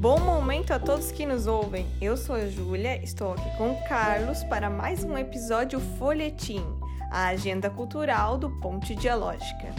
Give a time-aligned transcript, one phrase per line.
[0.00, 1.86] Bom momento a todos que nos ouvem.
[2.00, 6.64] Eu sou a Júlia, estou aqui com o Carlos para mais um episódio Folhetim,
[7.10, 9.74] a agenda cultural do Ponte Dialógica.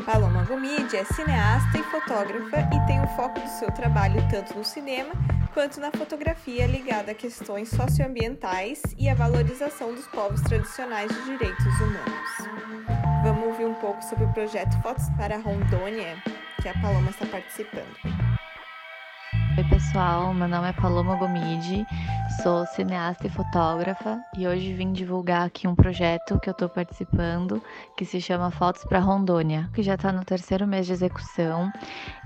[0.05, 4.65] Paloma Gomide é cineasta e fotógrafa e tem o foco do seu trabalho tanto no
[4.65, 5.13] cinema
[5.55, 11.81] quanto na fotografia ligada a questões socioambientais e à valorização dos povos tradicionais de direitos
[11.81, 13.23] humanos.
[13.23, 16.23] Vamos ouvir um pouco sobre o projeto Fotos para Rondônia,
[16.61, 18.28] que a Paloma está participando.
[19.89, 20.35] Pessoal.
[20.35, 21.87] Meu nome é Paloma Gomide,
[22.43, 27.63] sou cineasta e fotógrafa e hoje vim divulgar aqui um projeto que eu estou participando
[27.97, 31.73] que se chama Fotos para Rondônia, que já está no terceiro mês de execução.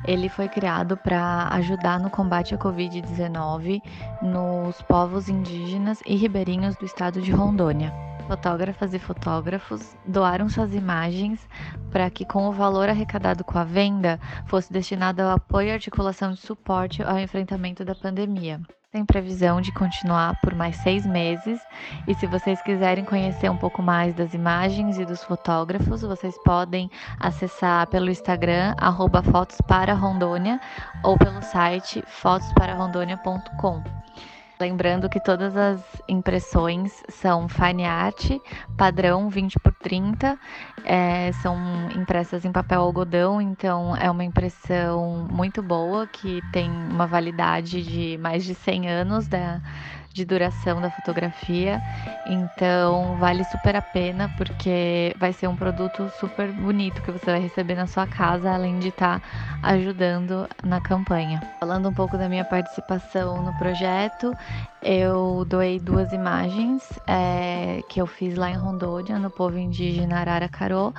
[0.05, 3.81] Ele foi criado para ajudar no combate à Covid-19
[4.23, 11.47] nos povos indígenas e ribeirinhos do estado de Rondônia fotógrafas e fotógrafos doaram suas imagens
[11.91, 16.33] para que, com o valor arrecadado com a venda, fosse destinado ao apoio e articulação
[16.33, 18.61] de suporte ao enfrentamento da pandemia.
[18.93, 21.59] Tem previsão de continuar por mais seis meses.
[22.07, 26.91] E se vocês quiserem conhecer um pouco mais das imagens e dos fotógrafos, vocês podem
[27.19, 30.61] acessar pelo Instagram, arroba Fotos para Rondônia,
[31.03, 33.83] ou pelo site fotospararondônia.com.
[34.63, 38.31] Lembrando que todas as impressões são fine art,
[38.77, 40.39] padrão 20 por 30,
[40.85, 41.57] é, são
[41.97, 48.17] impressas em papel algodão, então é uma impressão muito boa que tem uma validade de
[48.19, 49.61] mais de 100 anos da,
[50.13, 51.81] de duração da fotografia.
[52.27, 57.41] Então vale super a pena porque vai ser um produto super bonito que você vai
[57.41, 59.27] receber na sua casa, além de estar tá
[59.63, 61.41] ajudando na campanha.
[61.59, 64.37] Falando um pouco da minha participação no projeto,
[64.83, 70.93] eu doei duas imagens é, que eu fiz lá em Rondônia, no povo indígena Araracarô.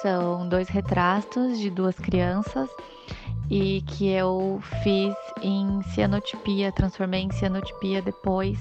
[0.00, 2.70] São dois retratos de duas crianças
[3.50, 8.58] e que eu fiz em cianotipia, transformei em cianotipia depois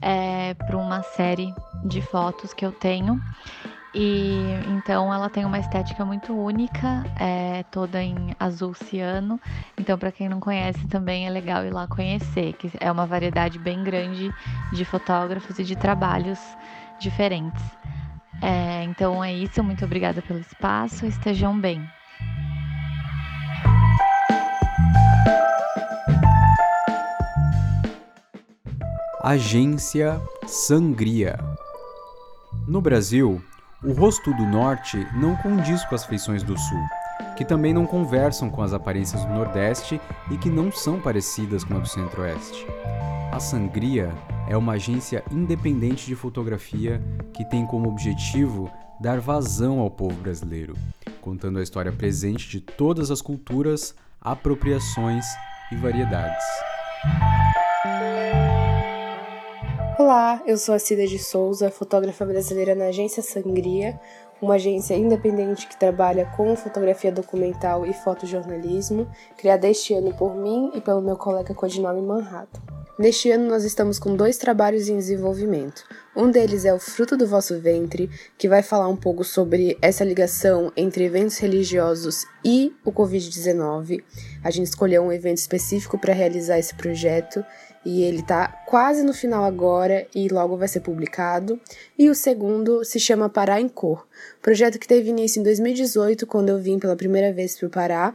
[0.00, 3.20] é, para uma série de fotos que eu tenho.
[3.92, 9.40] E então ela tem uma estética muito única, é toda em azul ciano.
[9.76, 13.58] Então, para quem não conhece, também é legal ir lá conhecer, que é uma variedade
[13.58, 14.32] bem grande
[14.72, 16.38] de fotógrafos e de trabalhos
[17.00, 17.62] diferentes.
[18.42, 21.84] É, então é isso, muito obrigada pelo espaço, estejam bem.
[29.22, 31.38] Agência Sangria.
[32.66, 33.42] No Brasil,
[33.82, 36.82] o rosto do Norte não condiz com as feições do Sul,
[37.36, 39.98] que também não conversam com as aparências do Nordeste
[40.30, 42.66] e que não são parecidas com a do Centro-Oeste.
[43.32, 44.12] A Sangria
[44.48, 47.00] é uma agência independente de fotografia
[47.32, 50.76] que tem como objetivo dar vazão ao povo brasileiro,
[51.22, 55.24] contando a história presente de todas as culturas, apropriações
[55.72, 56.44] e variedades.
[60.02, 64.00] Olá, eu sou a Cida de Souza, fotógrafa brasileira na Agência Sangria,
[64.40, 69.06] uma agência independente que trabalha com fotografia documental e fotojornalismo,
[69.36, 72.62] criada este ano por mim e pelo meu colega codinome Manhattan.
[72.98, 75.84] Neste ano, nós estamos com dois trabalhos em desenvolvimento.
[76.16, 80.04] Um deles é o Fruto do Vosso Ventre, que vai falar um pouco sobre essa
[80.04, 84.02] ligação entre eventos religiosos e o Covid-19.
[84.44, 87.44] A gente escolheu um evento específico para realizar esse projeto
[87.84, 91.60] e ele está quase no final agora e logo vai ser publicado.
[91.98, 94.06] E o segundo se chama Pará em Cor,
[94.42, 98.14] projeto que teve início em 2018, quando eu vim pela primeira vez para o Pará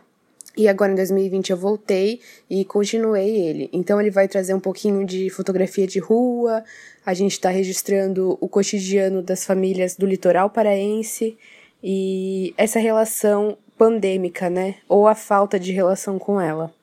[0.57, 3.69] e agora em 2020 eu voltei e continuei ele.
[3.73, 6.63] Então ele vai trazer um pouquinho de fotografia de rua.
[7.05, 11.37] A gente está registrando o cotidiano das famílias do litoral paraense
[11.83, 14.75] e essa relação pandêmica, né?
[14.87, 16.73] Ou a falta de relação com ela.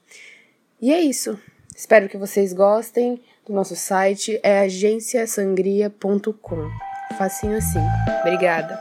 [0.81, 1.39] E é isso.
[1.75, 4.39] Espero que vocês gostem do nosso site.
[4.43, 6.71] É agenciasangria.com.
[7.19, 7.81] Facinho assim.
[8.21, 8.81] Obrigada.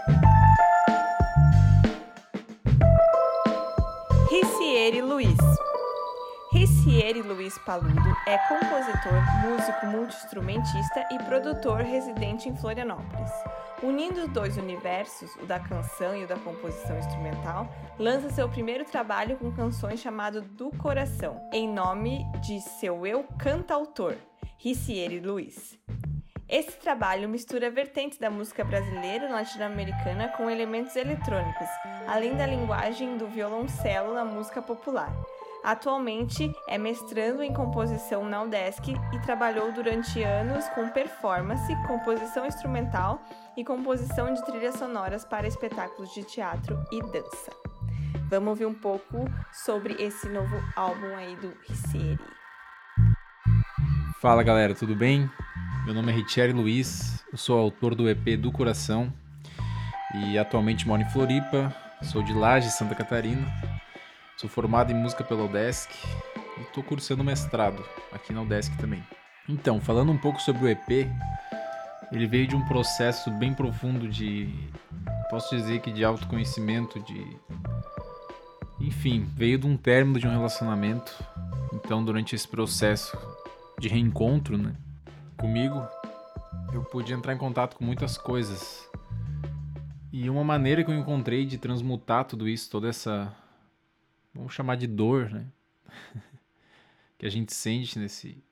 [4.30, 5.38] Ricieri Luiz.
[6.54, 13.32] Ricieri Luiz Paludo é compositor, músico multiinstrumentista e produtor residente em Florianópolis.
[13.84, 17.68] Unindo os dois universos, o da canção e o da composição instrumental,
[17.98, 24.16] lança seu primeiro trabalho com canções chamado Do Coração, em nome de seu eu cantautor,
[24.60, 25.80] Ricieri Luiz.
[26.48, 31.68] Esse trabalho mistura vertentes da música brasileira e latino-americana com elementos eletrônicos,
[32.08, 35.12] além da linguagem do violoncelo na música popular.
[35.64, 43.22] Atualmente é mestrando em composição na UDESC e trabalhou durante anos com performance, composição instrumental
[43.56, 47.52] e composição de trilhas sonoras para espetáculos de teatro e dança.
[48.28, 52.20] Vamos ouvir um pouco sobre esse novo álbum aí do Ricieri.
[54.20, 55.30] Fala galera, tudo bem?
[55.86, 59.14] Meu nome é Richelle Luiz, eu sou autor do EP Do Coração
[60.16, 63.46] e atualmente moro em Floripa, sou de Laje, Santa Catarina,
[64.42, 65.94] sou formado em música pela UDESC
[66.58, 69.04] e estou cursando mestrado aqui na UDESC também.
[69.48, 71.08] Então, falando um pouco sobre o EP,
[72.12, 74.52] ele veio de um processo bem profundo de,
[75.30, 77.38] posso dizer que de autoconhecimento, de.
[78.80, 81.24] Enfim, veio de um término de um relacionamento.
[81.72, 83.16] Então, durante esse processo
[83.80, 84.74] de reencontro, né?
[85.38, 85.88] comigo,
[86.74, 88.90] eu pude entrar em contato com muitas coisas.
[90.12, 93.32] E uma maneira que eu encontrei de transmutar tudo isso, toda essa.
[94.34, 95.48] Vamos chamar de dor, né?
[97.18, 98.44] que a gente sente nesse,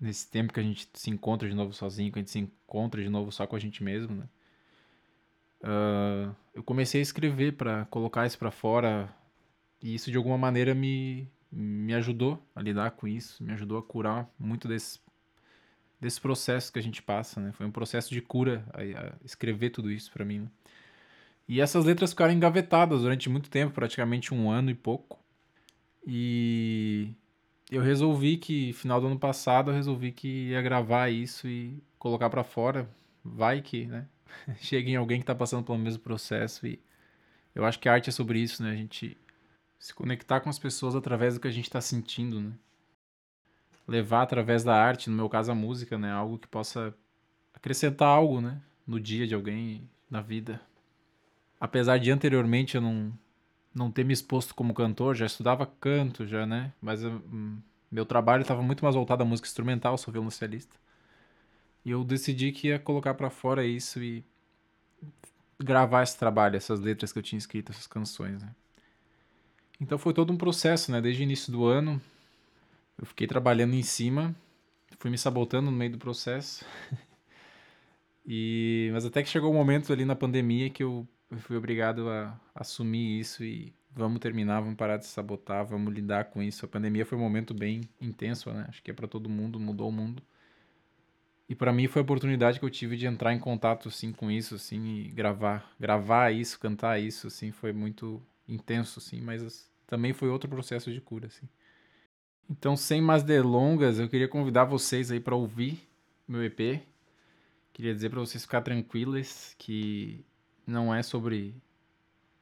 [0.00, 3.02] nesse tempo que a gente se encontra de novo sozinho, que a gente se encontra
[3.02, 4.28] de novo só com a gente mesmo, né?
[5.60, 9.12] Uh, eu comecei a escrever para colocar isso para fora
[9.82, 13.82] e isso de alguma maneira me, me ajudou a lidar com isso, me ajudou a
[13.82, 15.00] curar muito desses
[16.00, 17.52] desse processo que a gente passa, né?
[17.52, 20.40] Foi um processo de cura a, a escrever tudo isso para mim.
[20.40, 20.48] Né?
[21.48, 25.18] E essas letras ficaram engavetadas durante muito tempo, praticamente um ano e pouco.
[26.08, 27.12] E
[27.70, 32.30] eu resolvi que, final do ano passado, eu resolvi que ia gravar isso e colocar
[32.30, 32.88] para fora.
[33.22, 34.06] Vai que, né?
[34.58, 36.80] Chega em alguém que tá passando pelo mesmo processo e
[37.54, 38.70] eu acho que a arte é sobre isso, né?
[38.72, 39.16] A gente
[39.78, 42.52] se conectar com as pessoas através do que a gente tá sentindo, né?
[43.88, 46.94] levar através da arte, no meu caso a música, né, algo que possa
[47.54, 50.60] acrescentar algo, né, no dia de alguém, na vida.
[51.58, 53.12] Apesar de anteriormente eu não
[53.74, 57.58] não ter me exposto como cantor, já estudava canto já, né, mas hum,
[57.90, 60.76] meu trabalho estava muito mais voltado à música instrumental, sou violoncelista.
[61.84, 64.24] E eu decidi que ia colocar para fora isso e
[65.58, 68.54] gravar esse trabalho, essas letras que eu tinha escrito, essas canções, né?
[69.80, 71.00] Então foi todo um processo, né?
[71.00, 72.00] Desde o início do ano,
[72.98, 74.34] eu fiquei trabalhando em cima,
[74.98, 76.64] fui me sabotando no meio do processo.
[78.26, 81.56] e mas até que chegou o um momento ali na pandemia que eu, eu fui
[81.56, 86.64] obrigado a assumir isso e vamos terminar, vamos parar de sabotar, vamos lidar com isso.
[86.64, 88.64] A pandemia foi um momento bem intenso, né?
[88.68, 90.22] Acho que é para todo mundo, mudou o mundo.
[91.48, 94.30] E para mim foi a oportunidade que eu tive de entrar em contato assim com
[94.30, 100.12] isso assim e gravar, gravar isso, cantar isso assim, foi muito intenso assim, mas também
[100.12, 101.48] foi outro processo de cura assim.
[102.50, 105.86] Então, sem mais delongas, eu queria convidar vocês aí para ouvir
[106.26, 106.82] meu EP.
[107.72, 110.24] Queria dizer para vocês ficar tranquilas que
[110.68, 111.54] não é sobre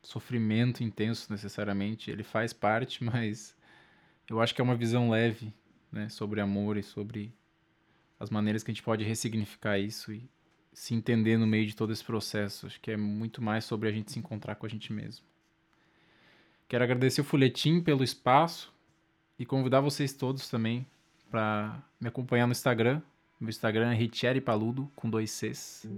[0.02, 3.56] sofrimento intenso necessariamente, ele faz parte, mas
[4.28, 5.52] eu acho que é uma visão leve,
[5.90, 7.33] né, sobre amor e sobre
[8.18, 10.28] as maneiras que a gente pode ressignificar isso e
[10.73, 12.66] se entender no meio de todo esse processo.
[12.66, 15.25] Acho que é muito mais sobre a gente se encontrar com a gente mesmo.
[16.68, 18.75] Quero agradecer o Folhetim pelo espaço
[19.38, 20.87] e convidar vocês todos também
[21.30, 23.00] para me acompanhar no Instagram.
[23.38, 25.88] Meu Instagram é Richeri Paludo, com dois Cs.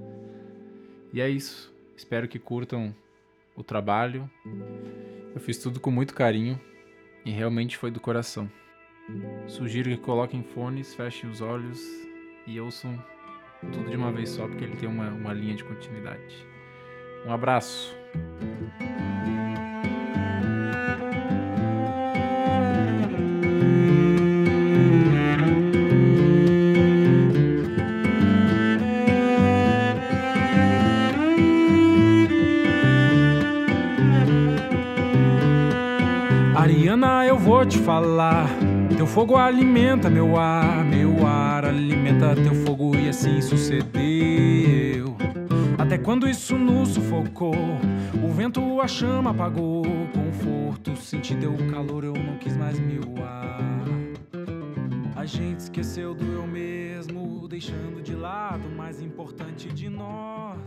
[1.12, 1.77] E é isso.
[1.98, 2.94] Espero que curtam
[3.56, 4.30] o trabalho.
[5.34, 6.58] Eu fiz tudo com muito carinho
[7.24, 8.48] e realmente foi do coração.
[9.48, 11.84] Sugiro que coloquem fones, fechem os olhos
[12.46, 12.96] e ouçam
[13.72, 16.46] tudo de uma vez só, porque ele tem uma, uma linha de continuidade.
[17.26, 17.92] Um abraço!
[37.68, 38.48] Te falar.
[38.96, 45.14] Teu fogo alimenta meu ar, meu ar alimenta teu fogo e assim sucedeu.
[45.76, 47.54] Até quando isso nos sufocou,
[48.24, 49.84] o vento a chama apagou.
[50.14, 53.84] Conforto, senti teu calor, eu não quis mais meu ar.
[55.14, 60.58] A gente esqueceu do eu mesmo, deixando de lado o mais importante de nós.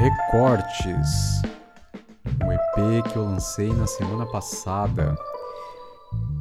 [0.00, 1.42] Recortes.
[2.42, 5.14] Um EP que eu lancei na semana passada.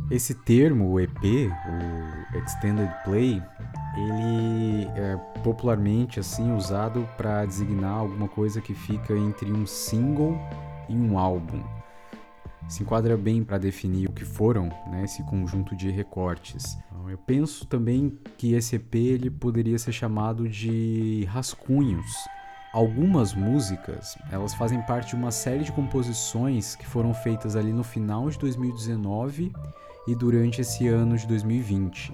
[0.10, 3.44] Esse termo, o EP, o Extended Play,
[3.98, 10.40] ele é popularmente assim usado para designar alguma coisa que fica entre um single
[10.88, 11.62] e um álbum.
[12.70, 16.78] Se enquadra bem para definir o que foram né, esse conjunto de recortes.
[16.88, 22.08] Então, eu penso também que esse EP ele poderia ser chamado de rascunhos
[22.72, 27.84] Algumas músicas, elas fazem parte de uma série de composições que foram feitas ali no
[27.84, 29.52] final de 2019
[30.08, 32.14] e durante esse ano de 2020.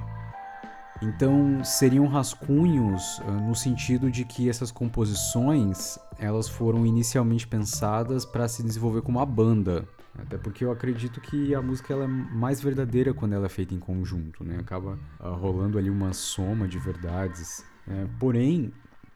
[1.01, 8.47] Então, seriam rascunhos uh, no sentido de que essas composições, elas foram inicialmente pensadas para
[8.47, 9.85] se desenvolver como uma banda,
[10.17, 13.75] até porque eu acredito que a música ela é mais verdadeira quando ela é feita
[13.75, 14.57] em conjunto, né?
[14.57, 17.65] Acaba uh, rolando ali uma soma de verdades.
[17.88, 18.71] É, porém,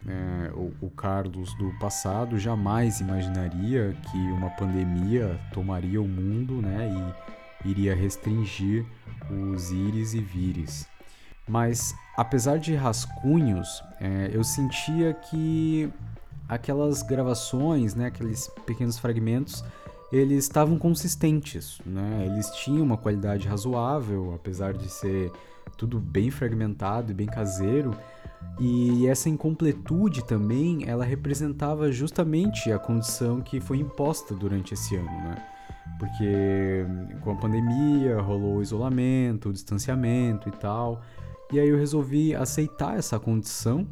[0.07, 7.13] é, o, o, Carlos do passado jamais imaginaria que uma pandemia tomaria o mundo né,
[7.63, 8.85] e iria restringir
[9.29, 10.87] os íris e vires.
[11.47, 15.91] Mas, apesar de rascunhos, é, eu sentia que
[16.47, 19.63] aquelas gravações, né, aqueles pequenos fragmentos,
[20.11, 22.25] eles estavam consistentes, né?
[22.25, 25.31] Eles tinham uma qualidade razoável, apesar de ser
[25.77, 27.95] tudo bem fragmentado e bem caseiro,
[28.59, 35.05] e essa incompletude também, ela representava justamente a condição que foi imposta durante esse ano,
[35.05, 35.35] né?
[35.97, 36.85] Porque
[37.21, 41.01] com a pandemia rolou o isolamento, o distanciamento e tal.
[41.51, 43.87] E aí eu resolvi aceitar essa condição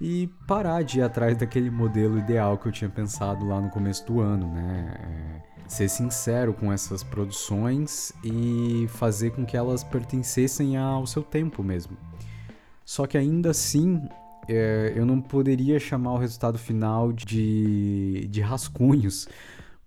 [0.00, 4.06] e parar de ir atrás daquele modelo ideal que eu tinha pensado lá no começo
[4.06, 5.44] do ano, né?
[5.46, 11.62] É ser sincero com essas produções e fazer com que elas pertencessem ao seu tempo
[11.62, 11.96] mesmo.
[12.90, 14.02] Só que ainda assim,
[14.48, 19.28] é, eu não poderia chamar o resultado final de, de rascunhos,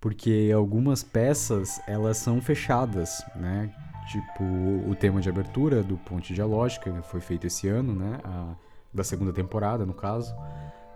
[0.00, 3.70] porque algumas peças elas são fechadas, né?
[4.10, 4.42] Tipo
[4.88, 8.20] o tema de abertura do Ponte Dialógica, foi feito esse ano, né?
[8.24, 8.54] A,
[8.90, 10.34] da segunda temporada, no caso.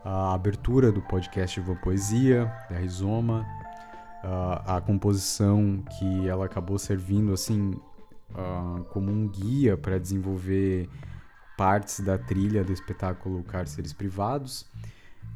[0.02, 3.44] A abertura do podcast Van Poesia, da Rizoma.
[4.24, 7.78] A, a composição que ela acabou servindo, assim,
[8.30, 10.88] uh, como um guia para desenvolver
[11.58, 14.64] partes da trilha do espetáculo Cárceres Privados.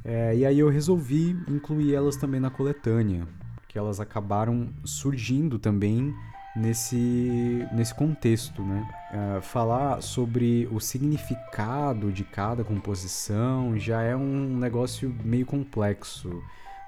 [0.05, 3.27] É, e aí eu resolvi incluir elas também na coletânea,
[3.57, 6.15] porque elas acabaram surgindo também
[6.55, 8.89] nesse, nesse contexto, né?
[9.13, 16.43] É, falar sobre o significado de cada composição já é um negócio meio complexo,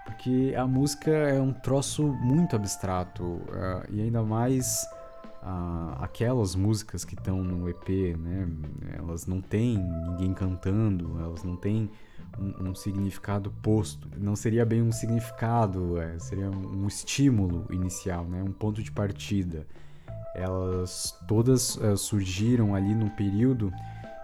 [0.04, 4.84] porque a música é um troço muito abstrato, é, e ainda mais
[6.00, 8.48] aquelas músicas que estão no EP, né?
[8.96, 11.90] Elas não têm ninguém cantando, elas não têm
[12.38, 14.08] um, um significado posto.
[14.16, 18.42] Não seria bem um significado, é, seria um estímulo inicial, né?
[18.42, 19.66] Um ponto de partida.
[20.34, 23.72] Elas todas é, surgiram ali num período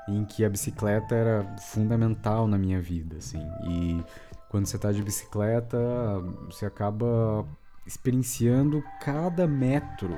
[0.08, 3.46] em que a bicicleta era fundamental na minha vida, assim.
[3.64, 4.02] E
[4.48, 5.78] quando você está de bicicleta,
[6.46, 7.46] você acaba
[7.86, 10.16] experienciando cada metro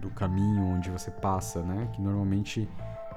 [0.00, 1.88] do caminho onde você passa, né?
[1.92, 2.68] Que normalmente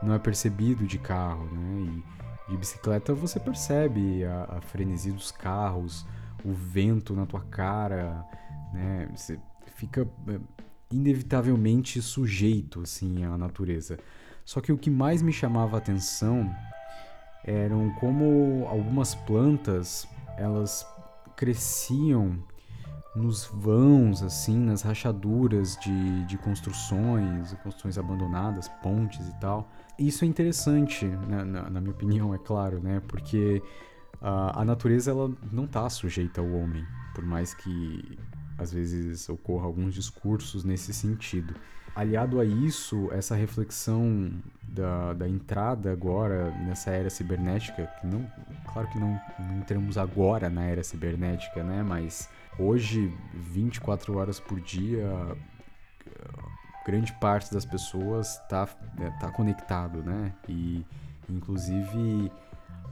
[0.02, 2.02] não é percebido de carro, né?
[2.48, 6.06] E de bicicleta você percebe a, a frenesi dos carros,
[6.44, 8.26] o vento na tua cara,
[8.74, 9.10] né?
[9.16, 9.40] Você
[9.76, 10.40] fica é,
[10.92, 13.98] inevitavelmente sujeito assim à natureza.
[14.44, 16.54] Só que o que mais me chamava a atenção
[17.44, 20.08] eram como algumas plantas
[20.38, 20.86] elas
[21.36, 22.44] cresciam
[23.16, 29.72] nos vãos, assim, nas rachaduras de, de construções, construções abandonadas, pontes e tal.
[29.98, 33.02] Isso é interessante, na, na, na minha opinião, é claro, né?
[33.08, 33.64] Porque
[34.22, 38.18] a, a natureza ela não está sujeita ao homem, por mais que
[38.58, 41.56] às vezes ocorra alguns discursos nesse sentido.
[41.96, 44.32] Aliado a isso, essa reflexão
[44.62, 48.30] da, da entrada agora nessa era cibernética, que não,
[48.74, 51.82] claro que não, não entramos agora na era cibernética, né?
[51.84, 55.36] Mas hoje, 24 horas por dia,
[56.86, 60.34] grande parte das pessoas está né, tá conectado, né?
[60.48, 60.86] E
[61.28, 62.32] inclusive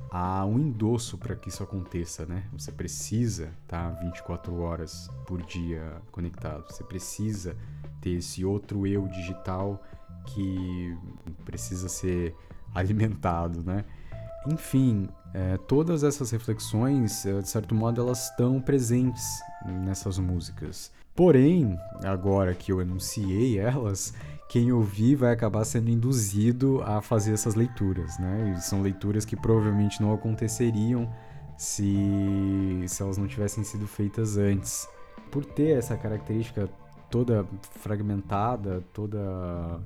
[0.10, 2.44] há um endosso para que isso aconteça, né?
[2.54, 6.66] Você precisa estar tá 24 horas por dia conectado.
[6.72, 7.56] Você precisa
[8.02, 9.82] ter esse outro eu digital
[10.26, 10.98] que
[11.46, 12.36] precisa ser
[12.74, 13.86] alimentado, né?
[14.48, 19.24] Enfim, é, todas essas reflexões, é, de certo modo, elas estão presentes
[19.66, 20.92] nessas músicas.
[21.16, 24.14] Porém, agora que eu enunciei elas,
[24.50, 28.56] quem ouvir vai acabar sendo induzido a fazer essas leituras, né?
[28.58, 31.12] E são leituras que provavelmente não aconteceriam
[31.58, 34.88] se, se elas não tivessem sido feitas antes.
[35.32, 36.68] Por ter essa característica
[37.10, 37.46] toda
[37.80, 39.80] fragmentada, toda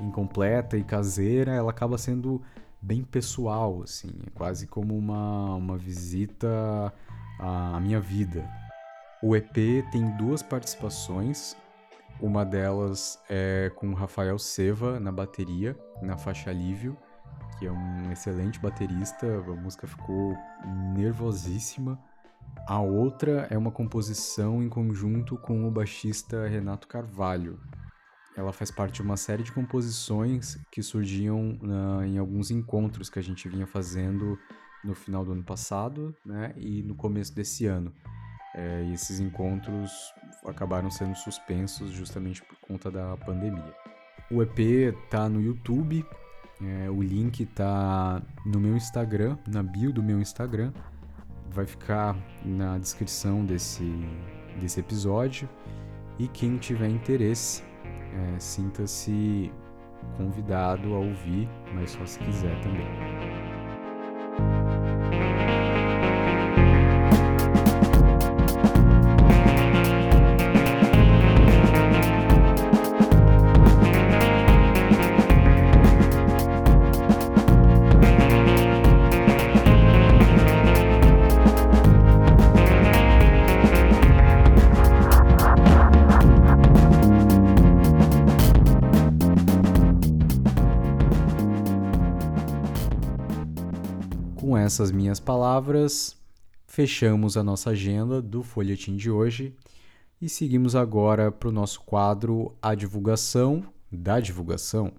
[0.00, 2.40] incompleta e caseira, ela acaba sendo
[2.80, 6.92] bem pessoal, assim, é quase como uma, uma visita
[7.38, 8.48] à minha vida.
[9.22, 9.52] O EP
[9.90, 11.56] tem duas participações,
[12.20, 16.96] uma delas é com Rafael Seva na bateria, na faixa Alívio,
[17.58, 20.36] que é um excelente baterista, a música ficou
[20.94, 21.98] nervosíssima.
[22.66, 27.58] A outra é uma composição em conjunto com o baixista Renato Carvalho,
[28.38, 33.18] ela faz parte de uma série de composições que surgiam uh, em alguns encontros que
[33.18, 34.38] a gente vinha fazendo
[34.84, 37.92] no final do ano passado né, e no começo desse ano.
[38.54, 39.90] É, e esses encontros
[40.46, 43.74] acabaram sendo suspensos justamente por conta da pandemia.
[44.30, 46.06] O EP tá no YouTube,
[46.62, 50.72] é, o link tá no meu Instagram, na bio do meu Instagram,
[51.50, 53.90] vai ficar na descrição desse,
[54.60, 55.48] desse episódio.
[56.20, 57.67] E quem tiver interesse
[58.18, 59.52] é, sinta-se
[60.16, 63.37] convidado a ouvir, mas só se quiser também.
[94.68, 96.14] Essas minhas palavras,
[96.66, 99.56] fechamos a nossa agenda do folhetim de hoje
[100.20, 104.92] e seguimos agora para o nosso quadro A Divulgação da Divulgação.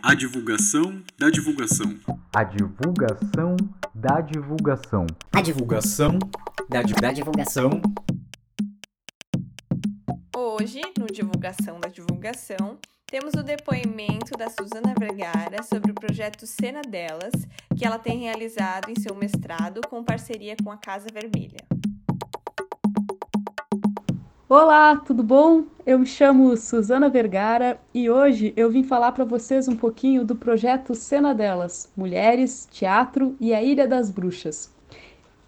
[0.00, 1.98] A divulgação da divulgação.
[2.32, 3.56] A divulgação
[3.92, 5.06] da divulgação.
[5.32, 6.18] A divulgação
[6.70, 7.82] da, da divulgação
[10.60, 16.82] Hoje, no Divulgação da Divulgação, temos o depoimento da Suzana Vergara sobre o projeto Cena
[16.82, 17.32] Delas,
[17.76, 21.60] que ela tem realizado em seu mestrado com parceria com a Casa Vermelha.
[24.48, 25.62] Olá, tudo bom?
[25.86, 30.34] Eu me chamo Suzana Vergara e hoje eu vim falar para vocês um pouquinho do
[30.34, 34.76] projeto Cena Delas, Mulheres, Teatro e a Ilha das Bruxas.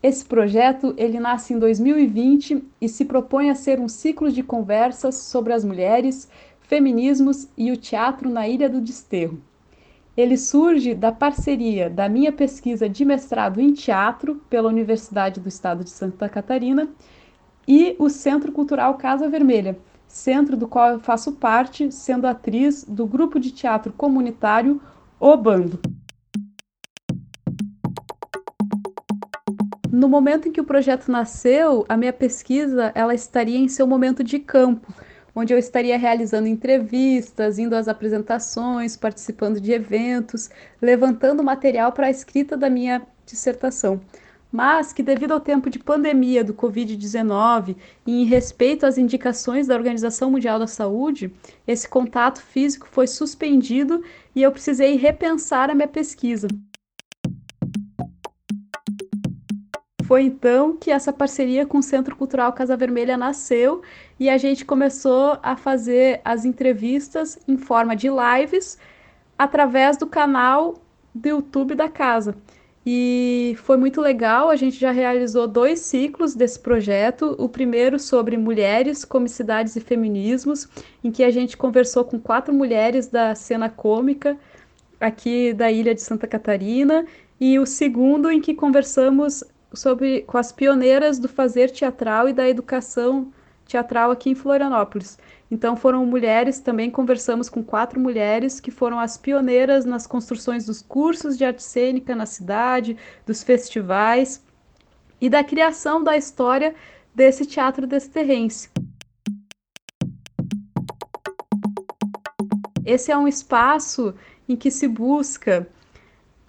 [0.02, 5.16] Esse projeto ele nasce em 2020 e se propõe a ser um ciclo de conversas
[5.16, 6.26] sobre as mulheres,
[6.62, 9.38] feminismos e o teatro na Ilha do Desterro.
[10.16, 15.84] Ele surge da parceria da minha pesquisa de mestrado em teatro pela Universidade do Estado
[15.84, 16.88] de Santa Catarina
[17.68, 23.06] e o Centro Cultural Casa Vermelha, centro do qual eu faço parte, sendo atriz do
[23.06, 24.80] grupo de teatro comunitário
[25.20, 25.78] O Bando.
[29.92, 34.22] No momento em que o projeto nasceu, a minha pesquisa ela estaria em seu momento
[34.22, 34.94] de campo,
[35.34, 40.48] onde eu estaria realizando entrevistas, indo às apresentações, participando de eventos,
[40.80, 44.00] levantando material para a escrita da minha dissertação.
[44.52, 47.74] Mas que, devido ao tempo de pandemia do Covid-19
[48.06, 51.34] e em respeito às indicações da Organização Mundial da Saúde,
[51.66, 54.04] esse contato físico foi suspendido
[54.36, 56.46] e eu precisei repensar a minha pesquisa.
[60.10, 63.80] Foi então que essa parceria com o Centro Cultural Casa Vermelha nasceu
[64.18, 68.76] e a gente começou a fazer as entrevistas em forma de lives
[69.38, 70.82] através do canal
[71.14, 72.34] do YouTube da casa.
[72.84, 74.50] e foi muito legal.
[74.50, 77.36] A gente já realizou dois ciclos desse projeto.
[77.38, 80.66] O primeiro sobre mulheres, comicidades e feminismos,
[81.04, 84.36] em que a gente conversou com quatro mulheres da cena cômica
[85.00, 87.06] aqui da ilha de Santa Catarina,
[87.38, 92.48] e o segundo em que conversamos sobre com as pioneiras do fazer teatral e da
[92.48, 93.32] educação
[93.66, 95.18] teatral aqui em Florianópolis.
[95.50, 100.82] Então foram mulheres, também conversamos com quatro mulheres que foram as pioneiras nas construções dos
[100.82, 104.42] cursos de arte cênica na cidade, dos festivais
[105.20, 106.74] e da criação da história
[107.14, 108.70] desse teatro desterrense.
[112.84, 114.14] Esse é um espaço
[114.48, 115.68] em que se busca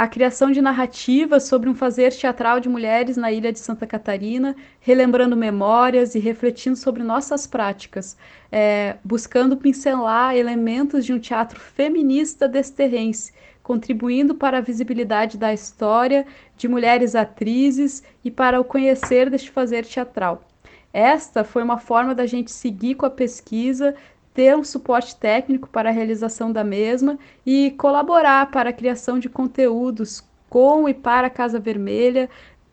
[0.01, 4.55] a criação de narrativas sobre um fazer teatral de mulheres na ilha de Santa Catarina,
[4.79, 8.17] relembrando memórias e refletindo sobre nossas práticas,
[8.51, 16.25] é, buscando pincelar elementos de um teatro feminista desterrense, contribuindo para a visibilidade da história
[16.57, 20.43] de mulheres atrizes e para o conhecer deste fazer teatral.
[20.91, 23.93] Esta foi uma forma da gente seguir com a pesquisa,
[24.33, 29.29] ter um suporte técnico para a realização da mesma e colaborar para a criação de
[29.29, 32.29] conteúdos com e para a Casa Vermelha,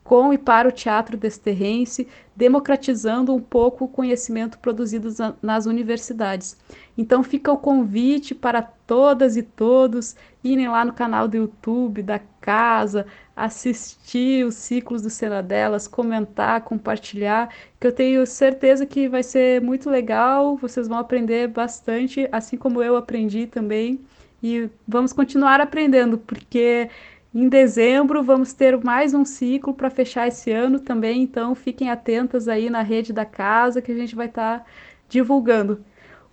[0.09, 5.07] com e para o Teatro Desterrense, democratizando um pouco o conhecimento produzido
[5.39, 6.57] nas universidades.
[6.97, 12.19] Então fica o convite para todas e todos irem lá no canal do YouTube da
[12.41, 19.21] casa, assistir os ciclos do Cena Delas, comentar, compartilhar, que eu tenho certeza que vai
[19.21, 23.99] ser muito legal, vocês vão aprender bastante, assim como eu aprendi também.
[24.41, 26.89] E vamos continuar aprendendo, porque
[27.33, 32.47] em dezembro vamos ter mais um ciclo para fechar esse ano também, então fiquem atentas
[32.47, 34.65] aí na rede da casa que a gente vai estar tá
[35.07, 35.83] divulgando.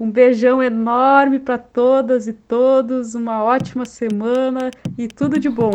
[0.00, 5.72] Um beijão enorme para todas e todos, uma ótima semana e tudo de bom.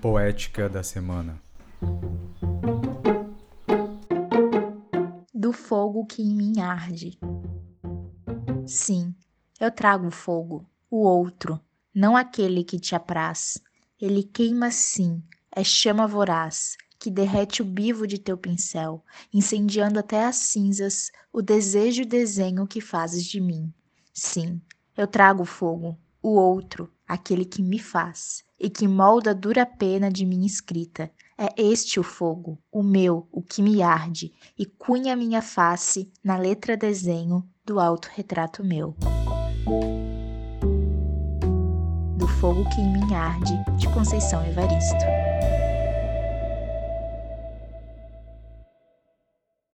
[0.00, 1.34] Poética da semana.
[5.56, 7.18] Fogo que em mim arde.
[8.66, 9.14] Sim,
[9.58, 11.60] eu trago o fogo, o outro,
[11.94, 13.58] não aquele que te apraz.
[14.00, 20.24] Ele queima sim, é chama voraz, que derrete o bivo de teu pincel, incendiando até
[20.24, 23.72] as cinzas o desejo e desenho que fazes de mim.
[24.12, 24.60] Sim,
[24.96, 29.64] eu trago o fogo, o outro, aquele que me faz, e que molda a dura
[29.64, 34.64] pena de minha escrita, é este o fogo, o meu, o que me arde, e
[34.64, 38.94] cunha minha face na letra desenho do autorretrato meu.
[42.16, 45.04] Do fogo que em mim arde, de Conceição Evaristo.